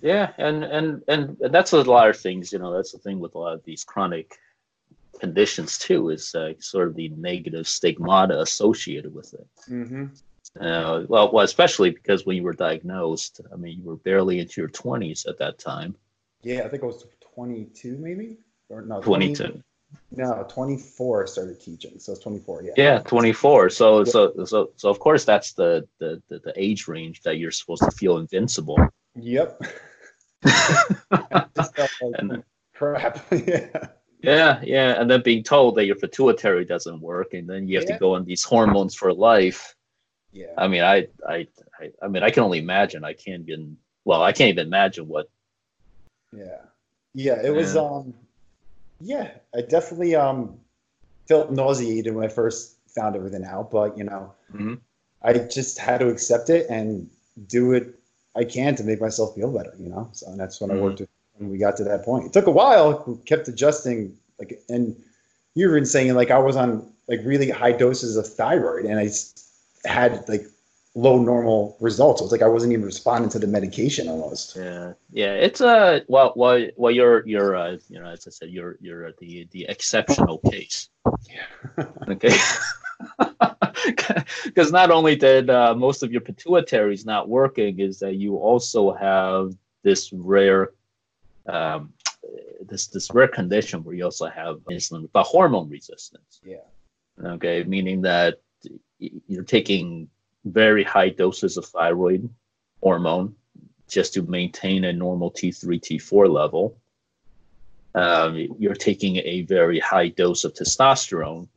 [0.00, 2.52] Yeah, and and and that's a lot of things.
[2.52, 4.36] You know, that's the thing with a lot of these chronic
[5.20, 6.10] conditions too.
[6.10, 9.46] Is uh, sort of the negative stigmata associated with it.
[9.68, 10.06] Mm-hmm.
[10.60, 14.60] Uh, well, well, especially because when you were diagnosed, I mean, you were barely into
[14.60, 15.96] your twenties at that time.
[16.42, 19.62] Yeah, I think I was twenty-two, maybe or no, 22.
[20.10, 21.98] No, 24 I started teaching.
[21.98, 22.72] So it's 24, yeah.
[22.76, 23.70] Yeah, 24.
[23.70, 27.50] So so so so of course that's the the the, the age range that you're
[27.50, 28.78] supposed to feel invincible.
[29.20, 29.62] Yep.
[32.74, 33.18] crap.
[33.32, 33.88] yeah.
[34.20, 37.88] Yeah, yeah, and then being told that your pituitary doesn't work, and then you have
[37.88, 37.94] yeah.
[37.94, 39.76] to go on these hormones for life.
[40.32, 40.54] Yeah.
[40.58, 41.46] I mean, I, I,
[41.80, 43.04] I, I mean, I can only imagine.
[43.04, 43.76] I can't even.
[44.04, 45.28] Well, I can't even imagine what.
[46.36, 46.62] Yeah.
[47.14, 47.76] Yeah, it was.
[47.76, 48.12] Um,
[49.00, 50.58] yeah, I definitely um
[51.28, 54.74] felt nauseated when I first found everything out, but you know, mm-hmm.
[55.22, 57.08] I just had to accept it and
[57.46, 57.97] do it
[58.38, 60.08] I can to make myself feel better, you know.
[60.12, 60.78] So that's when mm-hmm.
[60.78, 62.26] I worked with, when we got to that point.
[62.26, 64.96] It took a while, we kept adjusting like and
[65.54, 69.08] you were saying like I was on like really high doses of thyroid and I
[69.88, 70.46] had like
[70.94, 72.20] low normal results.
[72.20, 74.56] It was like I wasn't even responding to the medication almost.
[74.56, 75.32] Yeah, yeah.
[75.32, 76.92] It's a uh, well, well, well.
[76.92, 80.88] You're you're uh, you know, as I said, you're you're the the exceptional case.
[81.28, 81.86] Yeah.
[82.08, 82.36] okay.
[84.44, 88.92] Because not only did uh, most of your pituitaries not working, is that you also
[88.92, 90.72] have this rare,
[91.46, 91.92] um,
[92.60, 96.40] this this rare condition where you also have insulin, but hormone resistance.
[96.44, 96.56] Yeah.
[97.24, 98.40] Okay, meaning that
[98.98, 100.08] you're taking
[100.44, 102.28] very high doses of thyroid
[102.82, 103.34] hormone
[103.88, 106.76] just to maintain a normal T3, T4 level.
[107.94, 111.48] Um, you're taking a very high dose of testosterone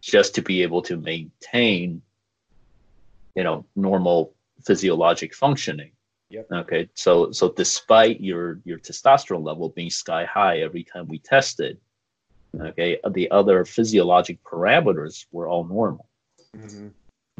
[0.00, 2.02] just to be able to maintain,
[3.34, 4.34] you know, normal
[4.64, 5.92] physiologic functioning.
[6.30, 6.46] Yep.
[6.52, 6.88] Okay.
[6.94, 11.78] So so despite your your testosterone level being sky high every time we tested,
[12.58, 16.08] okay, the other physiologic parameters were all normal.
[16.56, 16.88] Mm-hmm.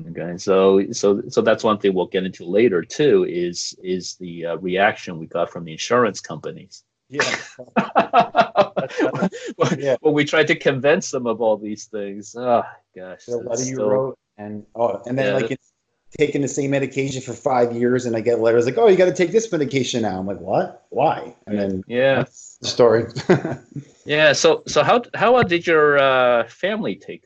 [0.08, 3.26] Okay, so so so that's one thing we'll get into later too.
[3.28, 6.84] Is is the uh, reaction we got from the insurance companies?
[7.10, 7.36] Yeah.
[9.76, 9.96] yeah.
[10.00, 12.62] When we tried to convince them of all these things, oh
[12.96, 13.24] gosh.
[13.26, 13.90] The letter you still...
[13.90, 15.72] wrote, and oh, and then yeah, like it's
[16.16, 19.06] taking the same medication for five years, and I get letters like, "Oh, you got
[19.06, 20.86] to take this medication now." I'm like, "What?
[20.90, 22.24] Why?" And then yeah,
[22.60, 23.06] the story.
[24.04, 24.32] yeah.
[24.32, 27.24] So so how how did your uh, family take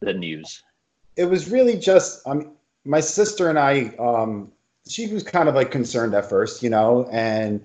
[0.00, 0.62] the news?
[1.20, 2.52] it was really just um,
[2.84, 3.92] my sister and I.
[3.98, 4.52] Um,
[4.88, 7.62] she was kind of like concerned at first, you know, and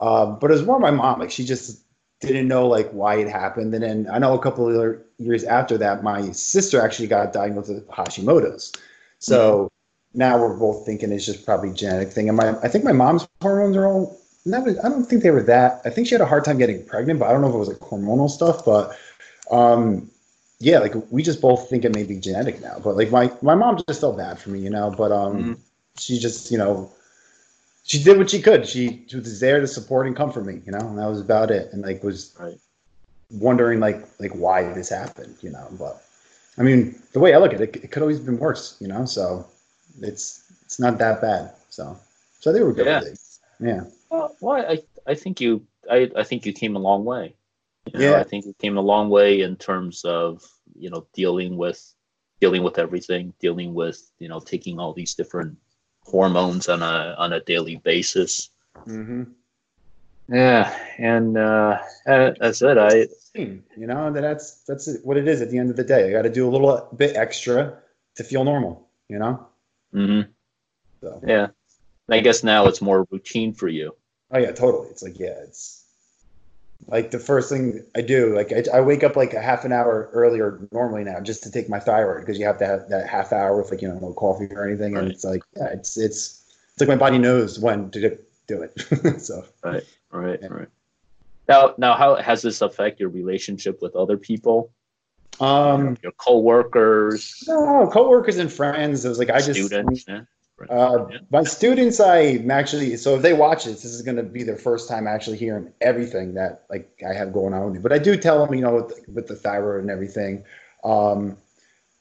[0.00, 1.20] uh, but it was more my mom.
[1.20, 1.80] Like she just
[2.20, 3.74] didn't know like why it happened.
[3.74, 7.68] And then I know a couple of years after that, my sister actually got diagnosed
[7.68, 8.72] with Hashimoto's.
[9.18, 9.70] So
[10.14, 12.28] now we're both thinking it's just probably genetic thing.
[12.28, 14.20] And my, I think my mom's hormones are all.
[14.46, 15.80] Not, I don't think they were that.
[15.86, 17.58] I think she had a hard time getting pregnant, but I don't know if it
[17.58, 18.62] was like hormonal stuff.
[18.62, 18.94] But
[19.50, 20.10] um,
[20.58, 22.78] yeah, like we just both think it may be genetic now.
[22.82, 24.90] But like my my mom just felt bad for me, you know.
[24.90, 25.52] But um, mm-hmm.
[25.98, 26.92] she just you know
[27.84, 28.66] she did what she could.
[28.66, 31.50] She, she was there to support and comfort me, you know, and that was about
[31.50, 31.72] it.
[31.72, 32.58] And like was right.
[33.30, 35.68] wondering like like why this happened, you know.
[35.78, 36.02] But
[36.58, 38.88] I mean, the way I look at it, it could always have been worse, you
[38.88, 39.04] know.
[39.04, 39.46] So
[40.00, 41.52] it's it's not that bad.
[41.68, 41.96] So
[42.40, 43.00] so they were good yeah.
[43.00, 43.18] with it.
[43.60, 43.84] Yeah.
[44.08, 47.36] Well, well, I I think you I I think you came a long way.
[47.92, 48.20] You know, yeah.
[48.20, 50.42] I think you came a long way in terms of
[50.74, 51.94] you know dealing with
[52.40, 55.58] dealing with everything, dealing with you know taking all these different
[56.04, 58.50] hormones on a on a daily basis.
[58.86, 59.24] Mm-hmm.
[60.28, 65.42] Yeah, and uh, as I said, I you know that that's that's what it is
[65.42, 66.08] at the end of the day.
[66.08, 67.76] I got to do a little bit extra
[68.16, 68.88] to feel normal.
[69.08, 69.46] You know.
[69.94, 70.30] Mm-hmm.
[71.02, 71.20] So.
[71.26, 71.48] Yeah,
[72.08, 73.94] I guess now it's more routine for you.
[74.30, 74.88] Oh yeah, totally.
[74.88, 75.83] It's like yeah, it's
[76.88, 79.72] like the first thing I do, like I, I, wake up like a half an
[79.72, 83.08] hour earlier normally now just to take my thyroid because you have to have that
[83.08, 85.04] half hour with like you know no coffee or anything, right.
[85.04, 86.42] and it's like yeah, it's it's
[86.72, 89.20] it's like my body knows when to do it.
[89.20, 90.48] so right, right, yeah.
[90.48, 90.68] right.
[91.48, 94.72] Now, now, how has this affect your relationship with other people?
[95.40, 97.44] Um, your coworkers.
[97.46, 99.04] No, coworkers and friends.
[99.04, 100.04] It was like I just students.
[100.06, 100.22] Yeah.
[100.70, 104.44] Uh, my students, I'm actually so if they watch this, this is going to be
[104.44, 107.80] their first time actually hearing everything that like I have going on with me.
[107.80, 110.44] But I do tell them, you know, with, with the thyroid and everything.
[110.84, 111.36] Um,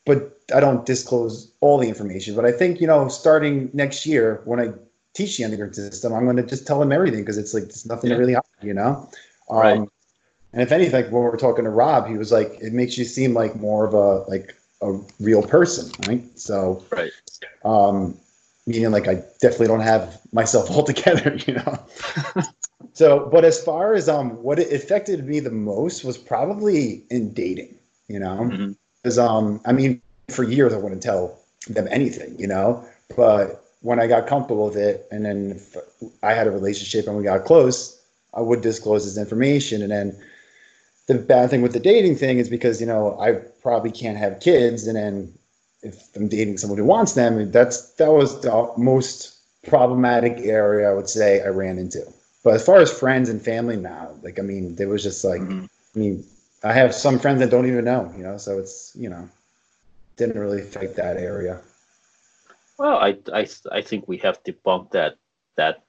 [0.06, 2.36] but I don't disclose all the information.
[2.36, 4.72] But I think you know, starting next year when I
[5.14, 7.86] teach the endocrine system, I'm going to just tell them everything because it's like it's
[7.86, 8.18] nothing yeah.
[8.18, 9.10] to really hide, you know.
[9.50, 9.90] Um, right.
[10.54, 13.06] And if anything, when we were talking to Rob, he was like, "It makes you
[13.06, 17.12] seem like more of a like a real person, right?" So, right.
[17.66, 18.18] Um,
[18.66, 21.80] meaning like I definitely don't have myself all together, you know.
[22.94, 27.34] so, but as far as um, what it affected me the most was probably in
[27.34, 27.76] dating,
[28.08, 28.46] you know,
[29.02, 29.36] because mm-hmm.
[29.36, 34.08] um, I mean, for years I wouldn't tell them anything, you know, but when I
[34.08, 35.62] got comfortable with it, and then
[36.24, 38.02] I had a relationship and we got close,
[38.34, 40.18] I would disclose this information, and then
[41.08, 44.40] the bad thing with the dating thing is because you know I probably can't have
[44.40, 45.34] kids, and then
[45.84, 50.94] if I'm dating someone who wants them, that's that was the most problematic area I
[50.94, 52.06] would say I ran into.
[52.44, 55.42] But as far as friends and family now, like I mean, there was just like
[55.42, 55.66] mm-hmm.
[55.96, 56.26] I mean,
[56.64, 59.30] I have some friends that don't even know, you know, so it's you know,
[60.18, 61.62] didn't really affect that area.
[62.78, 65.16] Well, I I I think we have debunked that
[65.58, 65.84] that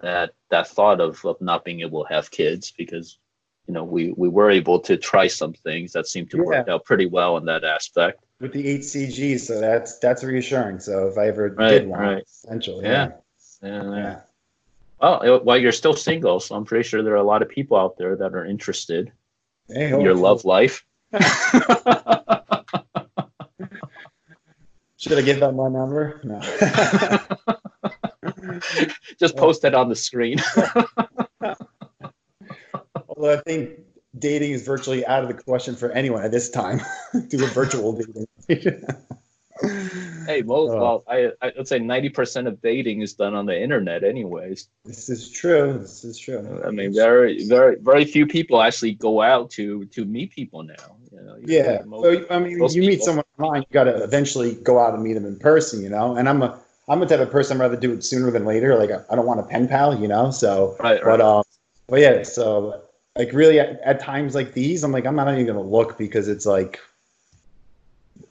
[0.00, 3.18] that that thought of of not being able to have kids because
[3.66, 6.44] you know we we were able to try some things that seemed to yeah.
[6.44, 10.80] work out pretty well in that aspect with the HCG, so that's that's reassuring.
[10.80, 12.24] So if I ever right, did one, right.
[12.24, 13.12] essentially, yeah.
[13.62, 13.68] Yeah.
[13.68, 13.94] yeah.
[13.94, 14.20] yeah.
[15.00, 17.78] Well, well, you're still single, so I'm pretty sure there are a lot of people
[17.78, 19.10] out there that are interested
[19.68, 20.84] hey, in your love life.
[24.96, 26.20] Should I give them my number?
[26.22, 26.40] No.
[29.18, 30.38] Just post it on the screen.
[33.08, 33.80] Although I think
[34.20, 36.80] dating is virtually out of the question for anyone at this time.
[37.28, 38.00] Do a virtual
[38.46, 38.84] dating.
[40.26, 43.60] hey, most, uh, well, I I'd say ninety percent of dating is done on the
[43.60, 44.68] internet, anyways.
[44.84, 45.78] This is true.
[45.78, 46.62] This is true.
[46.64, 50.96] I mean, very, very, very few people actually go out to to meet people now.
[51.12, 51.82] You know, yeah.
[51.84, 52.80] Most, so I mean, you people.
[52.80, 55.82] meet someone online, you got to eventually go out and meet them in person.
[55.82, 58.30] You know, and I'm a I'm the type of person I'd rather do it sooner
[58.30, 58.76] than later.
[58.76, 60.30] Like I, I don't want a pen pal, you know.
[60.30, 61.18] So, right, right.
[61.18, 61.44] but um,
[61.86, 62.22] but yeah.
[62.22, 62.82] So
[63.16, 66.28] like really at, at, times like these, I'm like, I'm not even gonna look because
[66.28, 66.80] it's like,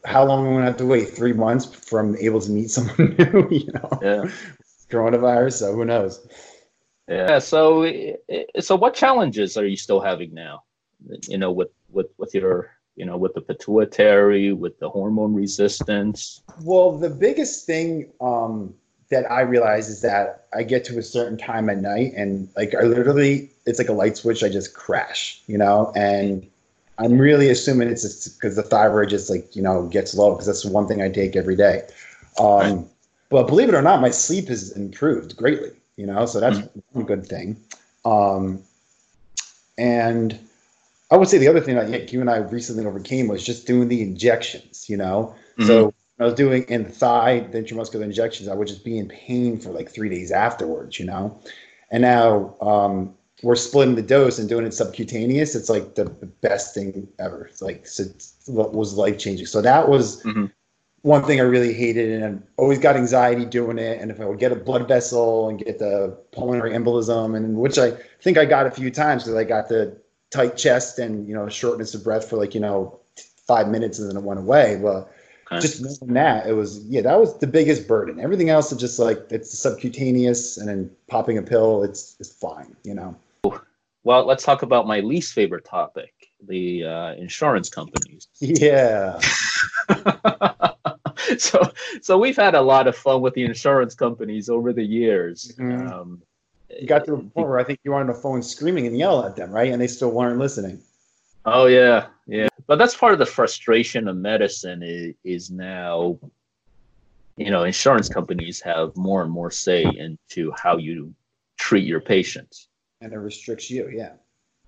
[0.05, 1.09] how long am I gonna have to wait?
[1.09, 3.99] Three months from able to meet someone new, you know?
[4.01, 4.31] Yeah.
[4.89, 6.27] Coronavirus, so who knows?
[7.07, 7.39] Yeah.
[7.39, 7.91] So,
[8.59, 10.63] so what challenges are you still having now?
[11.27, 16.41] You know, with with with your you know with the pituitary, with the hormone resistance.
[16.61, 18.73] Well, the biggest thing um,
[19.09, 22.75] that I realize is that I get to a certain time at night and like
[22.75, 24.43] I literally it's like a light switch.
[24.43, 26.47] I just crash, you know, and
[26.97, 30.45] I'm really assuming it's just because the thyroid just like you know gets low because
[30.45, 31.83] that's the one thing I take every day.
[32.39, 32.89] Um.
[33.29, 37.01] But believe it or not, my sleep has improved greatly, you know, so that's mm-hmm.
[37.01, 37.57] a good thing.
[38.03, 38.63] Um,
[39.77, 40.37] and
[41.11, 43.87] I would say the other thing that you and I recently overcame was just doing
[43.87, 45.35] the injections, you know.
[45.57, 45.67] Mm-hmm.
[45.67, 49.07] So I was doing in the thigh, the intramuscular injections, I would just be in
[49.07, 51.39] pain for like three days afterwards, you know?
[51.91, 55.55] And now um, we're splitting the dose and doing it subcutaneous.
[55.55, 56.05] It's like the,
[56.41, 57.45] best thing ever.
[57.45, 58.05] It's like, so
[58.47, 59.45] what was life changing.
[59.45, 60.45] So that was, mm-hmm.
[61.01, 64.01] one thing I really hated, and I always got anxiety doing it.
[64.01, 67.77] And if I would get a blood vessel and get the pulmonary embolism, and which
[67.77, 69.97] I think I got a few times because I got the
[70.31, 72.99] tight chest and you know shortness of breath for like you know
[73.47, 74.79] five minutes and then it went away.
[74.81, 75.11] But
[75.51, 75.61] okay.
[75.61, 78.19] just knowing that, it was yeah, that was the biggest burden.
[78.19, 82.75] Everything else is just like it's subcutaneous, and then popping a pill, it's it's fine,
[82.83, 83.15] you know.
[84.03, 86.13] Well, let's talk about my least favorite topic:
[86.47, 88.27] the uh, insurance companies.
[88.39, 89.19] Yeah.
[91.37, 95.53] so so we've had a lot of fun with the insurance companies over the years.
[95.57, 95.87] Mm-hmm.
[95.87, 96.21] Um,
[96.79, 98.97] you got to the point where I think you were on the phone screaming and
[98.97, 99.71] yell at them, right?
[99.71, 100.79] And they still weren't listening.
[101.45, 102.48] Oh yeah, yeah.
[102.69, 106.19] But that's part of the frustration of medicine is, is now,
[107.35, 111.11] you know, insurance companies have more and more say into how you
[111.57, 112.67] treat your patients.
[113.01, 114.11] And it restricts you, yeah.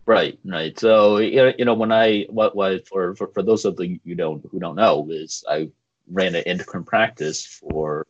[0.08, 0.78] Right, right.
[0.80, 4.44] So you know, when I what what for for, for those of the you don't
[4.50, 5.70] who don't know is I
[6.10, 8.08] ran an endocrine practice for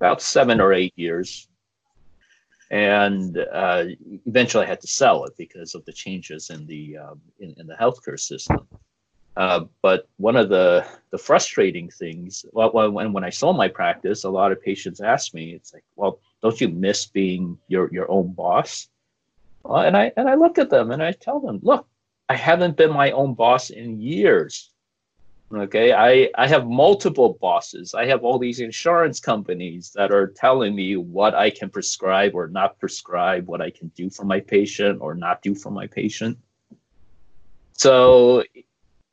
[0.00, 1.48] about seven or eight years
[2.72, 3.84] and uh,
[4.26, 7.66] eventually I had to sell it because of the changes in the um, in, in,
[7.66, 8.66] the healthcare system.
[9.36, 14.24] Uh, but one of the the frustrating things, well, when when I sold my practice,
[14.24, 18.10] a lot of patients ask me, it's like, well, don't you miss being your your
[18.10, 18.88] own boss?
[19.64, 21.86] Well, and I and I look at them and I tell them, look,
[22.30, 24.71] I haven't been my own boss in years.
[25.54, 27.94] Okay, I, I have multiple bosses.
[27.94, 32.48] I have all these insurance companies that are telling me what I can prescribe or
[32.48, 36.38] not prescribe, what I can do for my patient or not do for my patient.
[37.74, 38.44] So,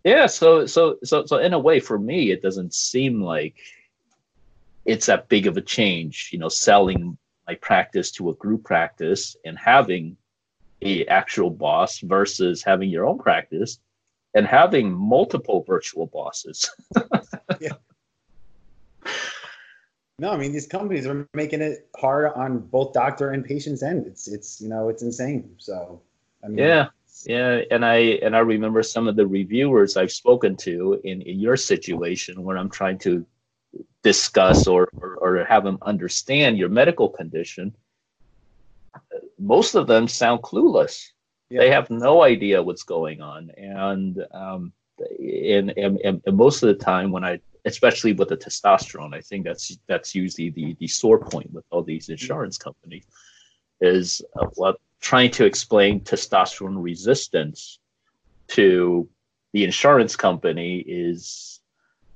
[0.05, 3.55] yeah, so so so so in a way, for me, it doesn't seem like
[4.85, 6.29] it's that big of a change.
[6.31, 10.15] You know, selling my practice to a group practice and having
[10.81, 13.79] a actual boss versus having your own practice
[14.35, 16.69] and having multiple virtual bosses.
[17.59, 17.73] yeah.
[20.19, 24.05] No, I mean these companies are making it hard on both doctor and patient's end.
[24.05, 25.55] It's it's you know it's insane.
[25.57, 26.01] So
[26.43, 26.87] I mean, yeah,
[27.25, 31.39] yeah, and I and I remember some of the reviewers I've spoken to in in
[31.39, 33.25] your situation when I'm trying to
[34.03, 37.73] discuss or or, or have them understand your medical condition.
[39.37, 41.07] Most of them sound clueless.
[41.49, 41.61] Yeah.
[41.61, 44.71] They have no idea what's going on, and um,
[45.19, 49.45] and, and, and most of the time when I, especially with the testosterone, I think
[49.45, 53.05] that's that's usually the the sore point with all these insurance companies,
[53.81, 57.79] is uh, what trying to explain testosterone resistance
[58.49, 59.07] to
[59.53, 61.61] the insurance company is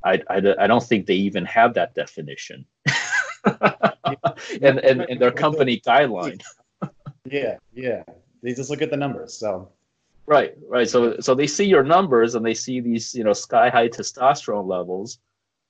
[0.04, 2.66] I, I, I don't think they even have that definition
[3.46, 6.42] and, and, and their company guideline.
[7.26, 8.04] yeah, yeah.
[8.44, 9.34] They just look at the numbers.
[9.34, 9.70] So
[10.28, 10.88] right, right.
[10.88, 14.68] So so they see your numbers and they see these you know sky high testosterone
[14.68, 15.20] levels,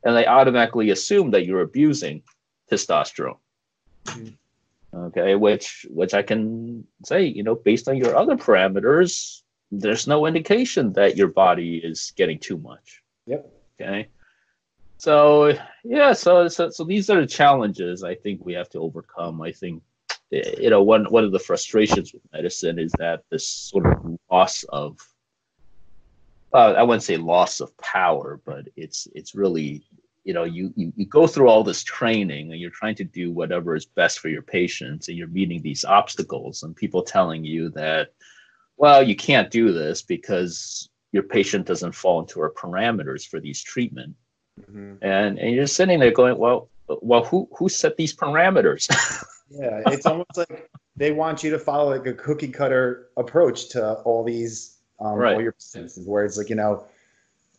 [0.04, 2.24] and they automatically assume that you're abusing
[2.70, 3.38] testosterone.
[4.06, 4.98] Mm-hmm.
[4.98, 10.26] Okay, which which I can say you know based on your other parameters, there's no
[10.26, 13.04] indication that your body is getting too much.
[13.28, 13.50] Yep.
[13.80, 14.08] Okay.
[14.98, 19.42] So yeah, so so so these are the challenges I think we have to overcome.
[19.42, 19.84] I think
[20.32, 24.64] you know one one of the frustrations with medicine is that this sort of loss
[24.70, 24.98] of
[26.54, 29.84] uh, I wouldn't say loss of power, but it's it's really
[30.24, 33.32] you know you, you you go through all this training and you're trying to do
[33.32, 37.70] whatever is best for your patients and you're meeting these obstacles and people telling you
[37.70, 38.14] that
[38.78, 43.62] well you can't do this because your patient doesn't fall into our parameters for these
[43.62, 44.16] treatment
[44.62, 44.96] mm-hmm.
[45.02, 46.70] and and you're sitting there going well
[47.02, 48.88] well who who set these parameters
[49.54, 53.94] Yeah, it's almost like they want you to follow like a cookie cutter approach to
[54.02, 55.36] all these um, right.
[55.36, 56.86] all your businesses, where it's like you know,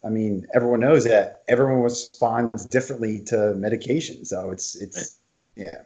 [0.04, 5.18] I mean, everyone knows that everyone responds differently to medication, so it's it's
[5.56, 5.82] yeah.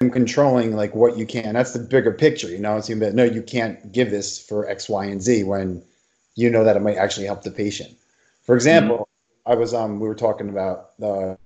[0.00, 1.54] I'm controlling like what you can.
[1.54, 2.76] That's the bigger picture, you know.
[2.76, 5.82] It's that no, you can't give this for X, Y, and Z when
[6.34, 7.96] you know that it might actually help the patient.
[8.42, 9.08] For example,
[9.46, 9.52] mm-hmm.
[9.52, 11.38] I was um we were talking about the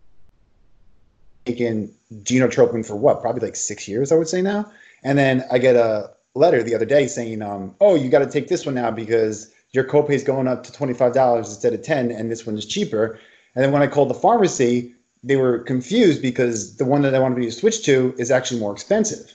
[1.45, 3.21] taken genotropin for what?
[3.21, 4.71] Probably like six years, I would say now.
[5.03, 8.31] And then I get a letter the other day saying, um, "Oh, you got to
[8.31, 11.75] take this one now because your copay is going up to twenty five dollars instead
[11.75, 13.19] of ten, and this one is cheaper."
[13.55, 17.19] And then when I called the pharmacy, they were confused because the one that I
[17.19, 19.35] wanted to switch to is actually more expensive.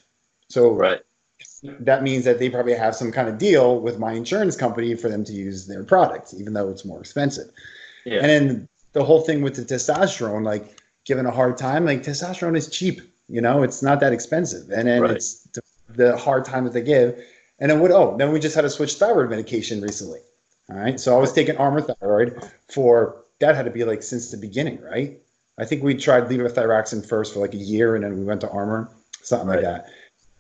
[0.50, 1.02] So right.
[1.64, 5.10] that means that they probably have some kind of deal with my insurance company for
[5.10, 7.50] them to use their product, even though it's more expensive.
[8.06, 8.20] Yeah.
[8.20, 11.86] And then the whole thing with the testosterone, like given a hard time.
[11.86, 15.12] Like testosterone is cheap, you know, it's not that expensive, and then right.
[15.12, 15.48] it's
[15.90, 17.24] the hard time that they give.
[17.60, 17.92] And then what?
[17.92, 20.20] Oh, then we just had to switch thyroid medication recently.
[20.70, 24.32] All right, so I was taking Armour thyroid for that had to be like since
[24.32, 25.20] the beginning, right?
[25.58, 28.50] I think we tried levothyroxine first for like a year, and then we went to
[28.50, 28.90] Armour,
[29.22, 29.64] something right.
[29.64, 29.90] like that.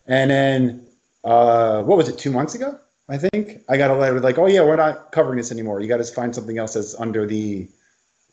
[0.07, 0.87] And then
[1.23, 2.17] uh, what was it?
[2.17, 5.37] Two months ago, I think I got a letter like, "Oh yeah, we're not covering
[5.37, 5.81] this anymore.
[5.81, 7.67] You got to find something else that's under the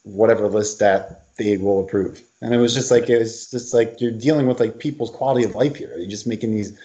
[0.04, 4.01] whatever list that they will approve." And it was just like it was just like
[4.01, 5.95] you're dealing with like people's quality of life here.
[5.97, 6.78] You're just making these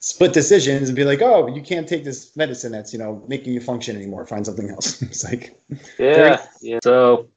[0.00, 3.52] split decisions and be like, "Oh, you can't take this medicine that's you know making
[3.52, 4.26] you function anymore.
[4.26, 5.58] Find something else." it's like
[5.98, 6.78] yeah, yeah.
[6.82, 7.28] So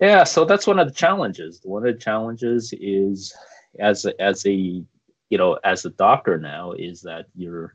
[0.00, 1.60] yeah, so that's one of the challenges.
[1.62, 3.34] One of the challenges is
[3.78, 7.74] as a, as a you know as a doctor now is that you're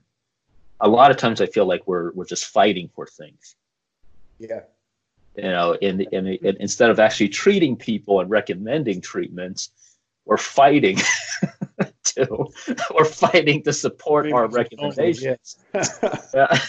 [0.80, 3.56] a lot of times I feel like we're we're just fighting for things.
[4.40, 4.62] Yeah.
[5.36, 9.72] You know, in, in, in instead of actually treating people and recommending treatments,
[10.26, 10.98] we're fighting
[12.04, 12.48] to
[12.94, 15.58] we're fighting to support our recommendations.
[16.34, 16.60] yeah.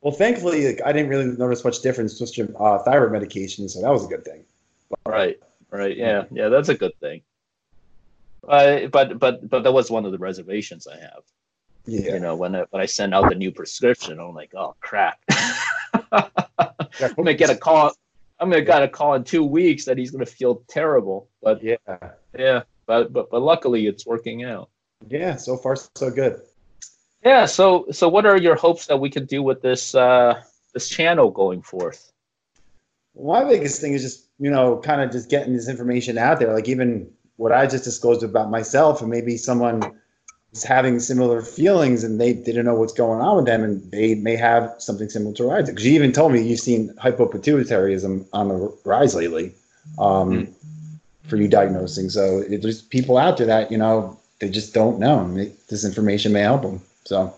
[0.00, 3.90] Well, thankfully, like, I didn't really notice much difference with uh, thyroid medication, so that
[3.90, 4.44] was a good thing.
[5.04, 7.22] Right, right, yeah, yeah, that's a good thing.
[8.46, 11.24] Uh, but but but that was one of the reservations I have.
[11.86, 12.14] Yeah.
[12.14, 15.18] You know, when I, when I send out the new prescription, I'm like, oh crap.
[17.00, 17.92] I'm gonna get a call.
[18.38, 21.28] I'm gonna get a call in two weeks that he's gonna feel terrible.
[21.42, 21.76] But yeah,
[22.38, 22.62] yeah.
[22.86, 24.70] But but but luckily, it's working out.
[25.08, 26.40] Yeah, so far so good.
[27.24, 27.46] Yeah.
[27.46, 30.42] So so what are your hopes that we can do with this uh,
[30.74, 32.12] this channel going forth?
[33.18, 36.52] My biggest thing is just you know kind of just getting this information out there.
[36.52, 39.82] Like even what I just disclosed about myself, and maybe someone
[40.62, 44.36] having similar feelings and they didn't know what's going on with them, and they may
[44.36, 45.66] have something similar to rise.
[45.68, 49.54] Because you even told me you've seen hypopituitarism on the rise lately
[49.98, 50.52] um, mm.
[51.28, 52.10] for you diagnosing.
[52.10, 55.26] So there's people out there that you know they just don't know.
[55.68, 56.80] This information may help them.
[57.04, 57.34] So,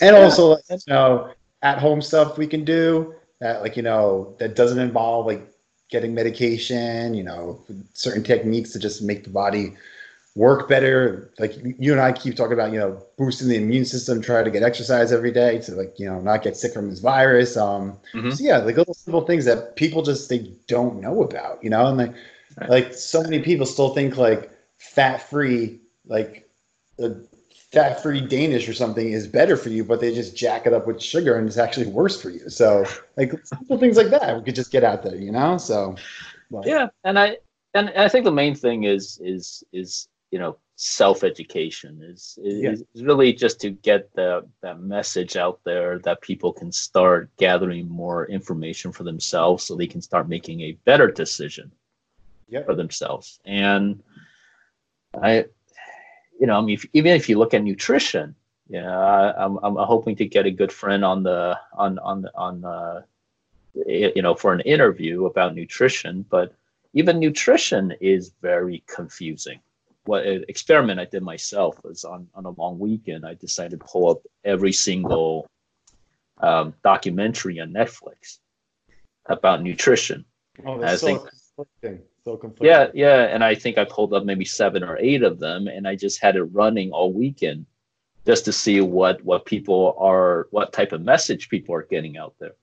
[0.00, 1.30] and also, you know,
[1.62, 5.46] at home stuff we can do that, like, you know, that doesn't involve like
[5.90, 7.60] getting medication, you know,
[7.92, 9.74] certain techniques to just make the body
[10.34, 11.32] work better.
[11.38, 14.50] Like you and I keep talking about, you know, boosting the immune system, try to
[14.50, 17.56] get exercise every day to like, you know, not get sick from this virus.
[17.56, 18.30] Um, mm-hmm.
[18.30, 21.86] so yeah, like little simple things that people just, they don't know about, you know,
[21.86, 22.14] and like,
[22.58, 22.70] right.
[22.70, 26.48] like so many people still think like fat free, like
[26.98, 27.26] the
[27.72, 31.02] fat-free Danish or something is better for you, but they just jack it up with
[31.02, 32.48] sugar and it's actually worse for you.
[32.48, 35.58] So like simple things like that, we could just get out there, you know.
[35.58, 35.96] So
[36.64, 37.38] yeah, and I
[37.74, 42.74] and I think the main thing is is is you know self-education is is, yeah.
[42.94, 44.30] is really just to get the
[44.64, 49.92] that message out there that people can start gathering more information for themselves so they
[49.94, 51.70] can start making a better decision
[52.48, 52.66] yep.
[52.66, 54.02] for themselves and
[55.22, 55.44] i
[56.38, 58.34] you know, I mean, if, even if you look at nutrition,
[58.68, 61.98] you know, I, am I'm, I'm hoping to get a good friend on the on
[61.98, 63.02] on on uh,
[63.86, 66.54] you know for an interview about nutrition, but
[66.94, 69.60] even nutrition is very confusing.
[70.06, 73.26] What an experiment I did myself was on on a long weekend.
[73.26, 75.46] I decided to pull up every single
[76.38, 78.38] um, documentary on Netflix
[79.26, 80.24] about nutrition.
[80.66, 81.20] Oh, that's so think,
[81.56, 82.66] conflicting so conflicting.
[82.66, 85.86] Yeah, yeah, and I think I pulled up maybe seven or eight of them, and
[85.86, 87.66] I just had it running all weekend
[88.26, 92.34] just to see what what people are, what type of message people are getting out
[92.38, 92.54] there,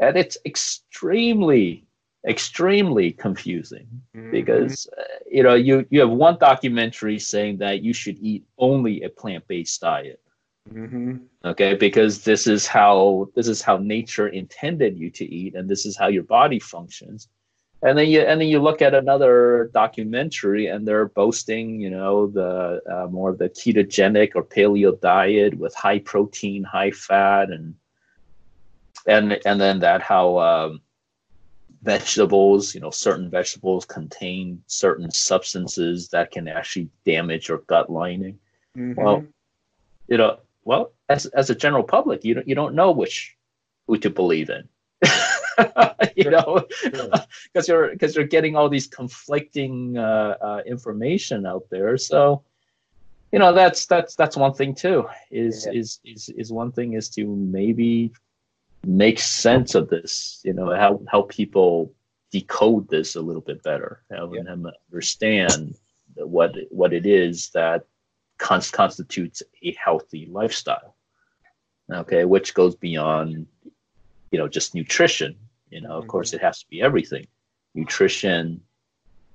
[0.00, 1.85] and it's extremely,
[2.26, 4.30] extremely confusing mm-hmm.
[4.30, 9.02] because uh, you know you you have one documentary saying that you should eat only
[9.02, 10.20] a plant based diet.
[10.72, 11.18] Mm-hmm.
[11.44, 15.86] Okay, because this is how this is how nature intended you to eat, and this
[15.86, 17.28] is how your body functions
[17.82, 22.26] and then you and then you look at another documentary and they're boasting you know
[22.26, 27.74] the uh, more of the ketogenic or paleo diet with high protein high fat and
[29.06, 30.80] and and then that how um,
[31.86, 38.38] vegetables you know certain vegetables contain certain substances that can actually damage your gut lining
[38.76, 39.00] mm-hmm.
[39.00, 39.24] well
[40.08, 43.36] you know well as as a general public you don't you don't know which
[43.86, 44.68] who to believe in
[46.16, 51.96] you know, because you're because you're getting all these conflicting uh, uh, information out there.
[51.96, 52.42] So,
[53.32, 55.06] you know, that's that's that's one thing too.
[55.30, 55.78] Is yeah.
[55.78, 58.12] is is is one thing is to maybe
[58.86, 60.40] make sense of this.
[60.44, 61.92] You know, how how people
[62.30, 64.42] decode this a little bit better, help yeah.
[64.42, 65.76] them understand
[66.14, 67.84] what what it is that
[68.38, 70.96] constitutes a healthy lifestyle.
[71.92, 73.46] Okay, which goes beyond
[74.30, 75.36] you know just nutrition
[75.70, 76.10] you know, of mm-hmm.
[76.10, 77.26] course, it has to be everything:
[77.74, 78.60] nutrition,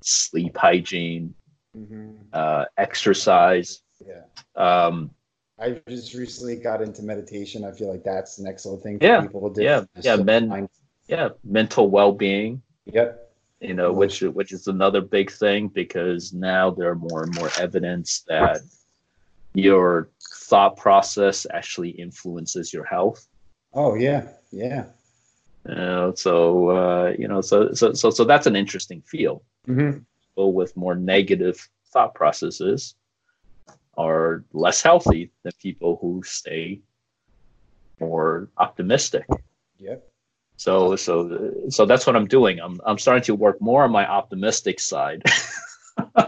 [0.02, 1.34] sleep hygiene,
[1.78, 2.12] mm-hmm.
[2.34, 3.82] uh, exercise.
[4.06, 4.24] Yeah.
[4.56, 5.12] Um,
[5.62, 7.64] I just recently got into meditation.
[7.64, 9.64] I feel like that's an excellent thing for yeah, people to do.
[9.64, 10.16] Yeah, yeah.
[10.16, 10.68] Men,
[11.08, 12.62] yeah, mental well-being.
[12.86, 13.30] Yep.
[13.60, 17.52] You know, which which is another big thing because now there are more and more
[17.60, 18.62] evidence that
[19.54, 23.28] your thought process actually influences your health.
[23.74, 24.86] Oh yeah, yeah.
[25.70, 29.44] You know, so uh, you know, so so so so that's an interesting field.
[29.68, 30.00] Mm-hmm.
[30.30, 32.96] People with more negative thought processes
[33.98, 36.80] are less healthy than people who stay
[38.00, 39.26] more optimistic.
[39.78, 40.08] Yep.
[40.58, 42.60] So so so that's what I'm doing.
[42.60, 45.24] I'm I'm starting to work more on my optimistic side.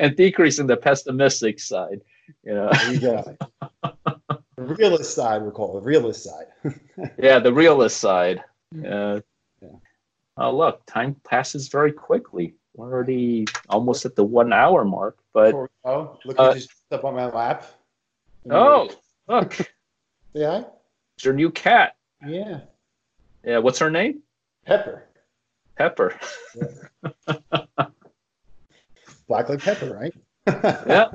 [0.00, 2.00] and decreasing the pessimistic side.
[2.44, 2.70] You know?
[2.90, 3.36] You go.
[4.56, 6.46] the realist side, we call it the realist side.
[7.18, 8.42] yeah, the realist side.
[8.72, 8.84] Hmm.
[8.84, 9.20] Uh,
[9.62, 9.68] Yeah.
[10.38, 12.54] Oh, look, time passes very quickly.
[12.76, 15.52] We're already almost at the one hour mark, but
[15.82, 17.64] go, look Uh, just up on my lap.
[18.50, 18.90] oh,
[19.28, 19.54] look,
[20.36, 20.64] hi.
[21.16, 21.96] it's your new cat.
[22.26, 22.60] Yeah.
[23.42, 24.20] Yeah, what's her name?
[24.66, 25.04] Pepper.
[25.78, 26.18] Pepper.
[29.26, 30.14] Black like pepper, right?
[30.86, 31.10] Yeah.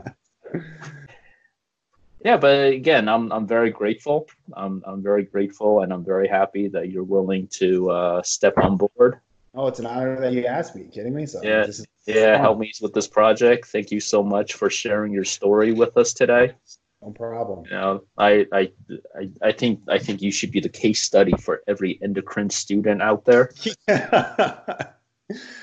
[2.23, 4.27] Yeah, but again, I'm I'm very grateful.
[4.53, 8.77] I'm I'm very grateful, and I'm very happy that you're willing to uh, step on
[8.77, 9.19] board.
[9.53, 10.83] Oh, it's an honor that you asked me.
[10.83, 11.25] You kidding me?
[11.25, 11.65] So Yeah.
[11.65, 13.67] is Yeah, help me with this project.
[13.67, 16.53] Thank you so much for sharing your story with us today.
[17.01, 17.65] No problem.
[17.65, 18.71] You know, I I
[19.15, 23.01] I, I think I think you should be the case study for every endocrine student
[23.01, 23.51] out there.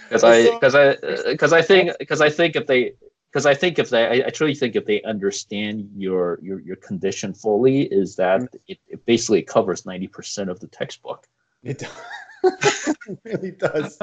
[0.09, 2.95] Because I because I because I think because I think if they
[3.30, 6.76] because I think if they I, I truly think if they understand your your your
[6.76, 8.49] condition fully is that mm.
[8.66, 11.26] it, it basically covers ninety percent of the textbook.
[11.62, 11.91] It, does.
[12.45, 13.99] it really does.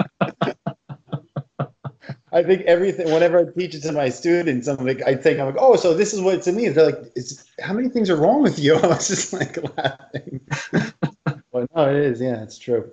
[2.36, 3.12] I think everything.
[3.14, 5.94] Whenever I teach it to my students, I'm like, I think I'm like, oh, so
[5.94, 6.76] this is what it means.
[6.76, 8.76] They're like, it's, how many things are wrong with you?
[8.84, 10.42] I was just like laughing.
[11.24, 12.20] but no, it is.
[12.20, 12.92] Yeah, it's true.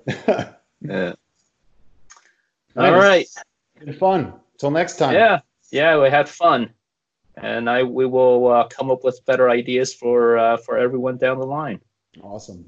[0.80, 1.14] Yeah.
[2.76, 3.26] All right.
[3.84, 4.34] Good fun.
[4.58, 5.14] Till next time.
[5.14, 5.40] Yeah.
[5.70, 6.00] Yeah.
[6.00, 6.70] We had fun,
[7.36, 11.38] and I we will uh, come up with better ideas for uh, for everyone down
[11.38, 11.80] the line.
[12.22, 12.64] Awesome.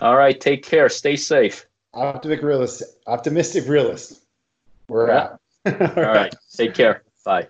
[0.00, 0.40] All right.
[0.40, 0.88] Take care.
[0.88, 1.66] Stay safe.
[1.94, 2.82] Optimistic realist.
[3.06, 4.22] Optimistic realist.
[4.88, 5.16] We're Yeah.
[5.18, 5.40] out.
[5.96, 6.34] All right.
[6.56, 7.02] Take care.
[7.24, 7.48] Bye.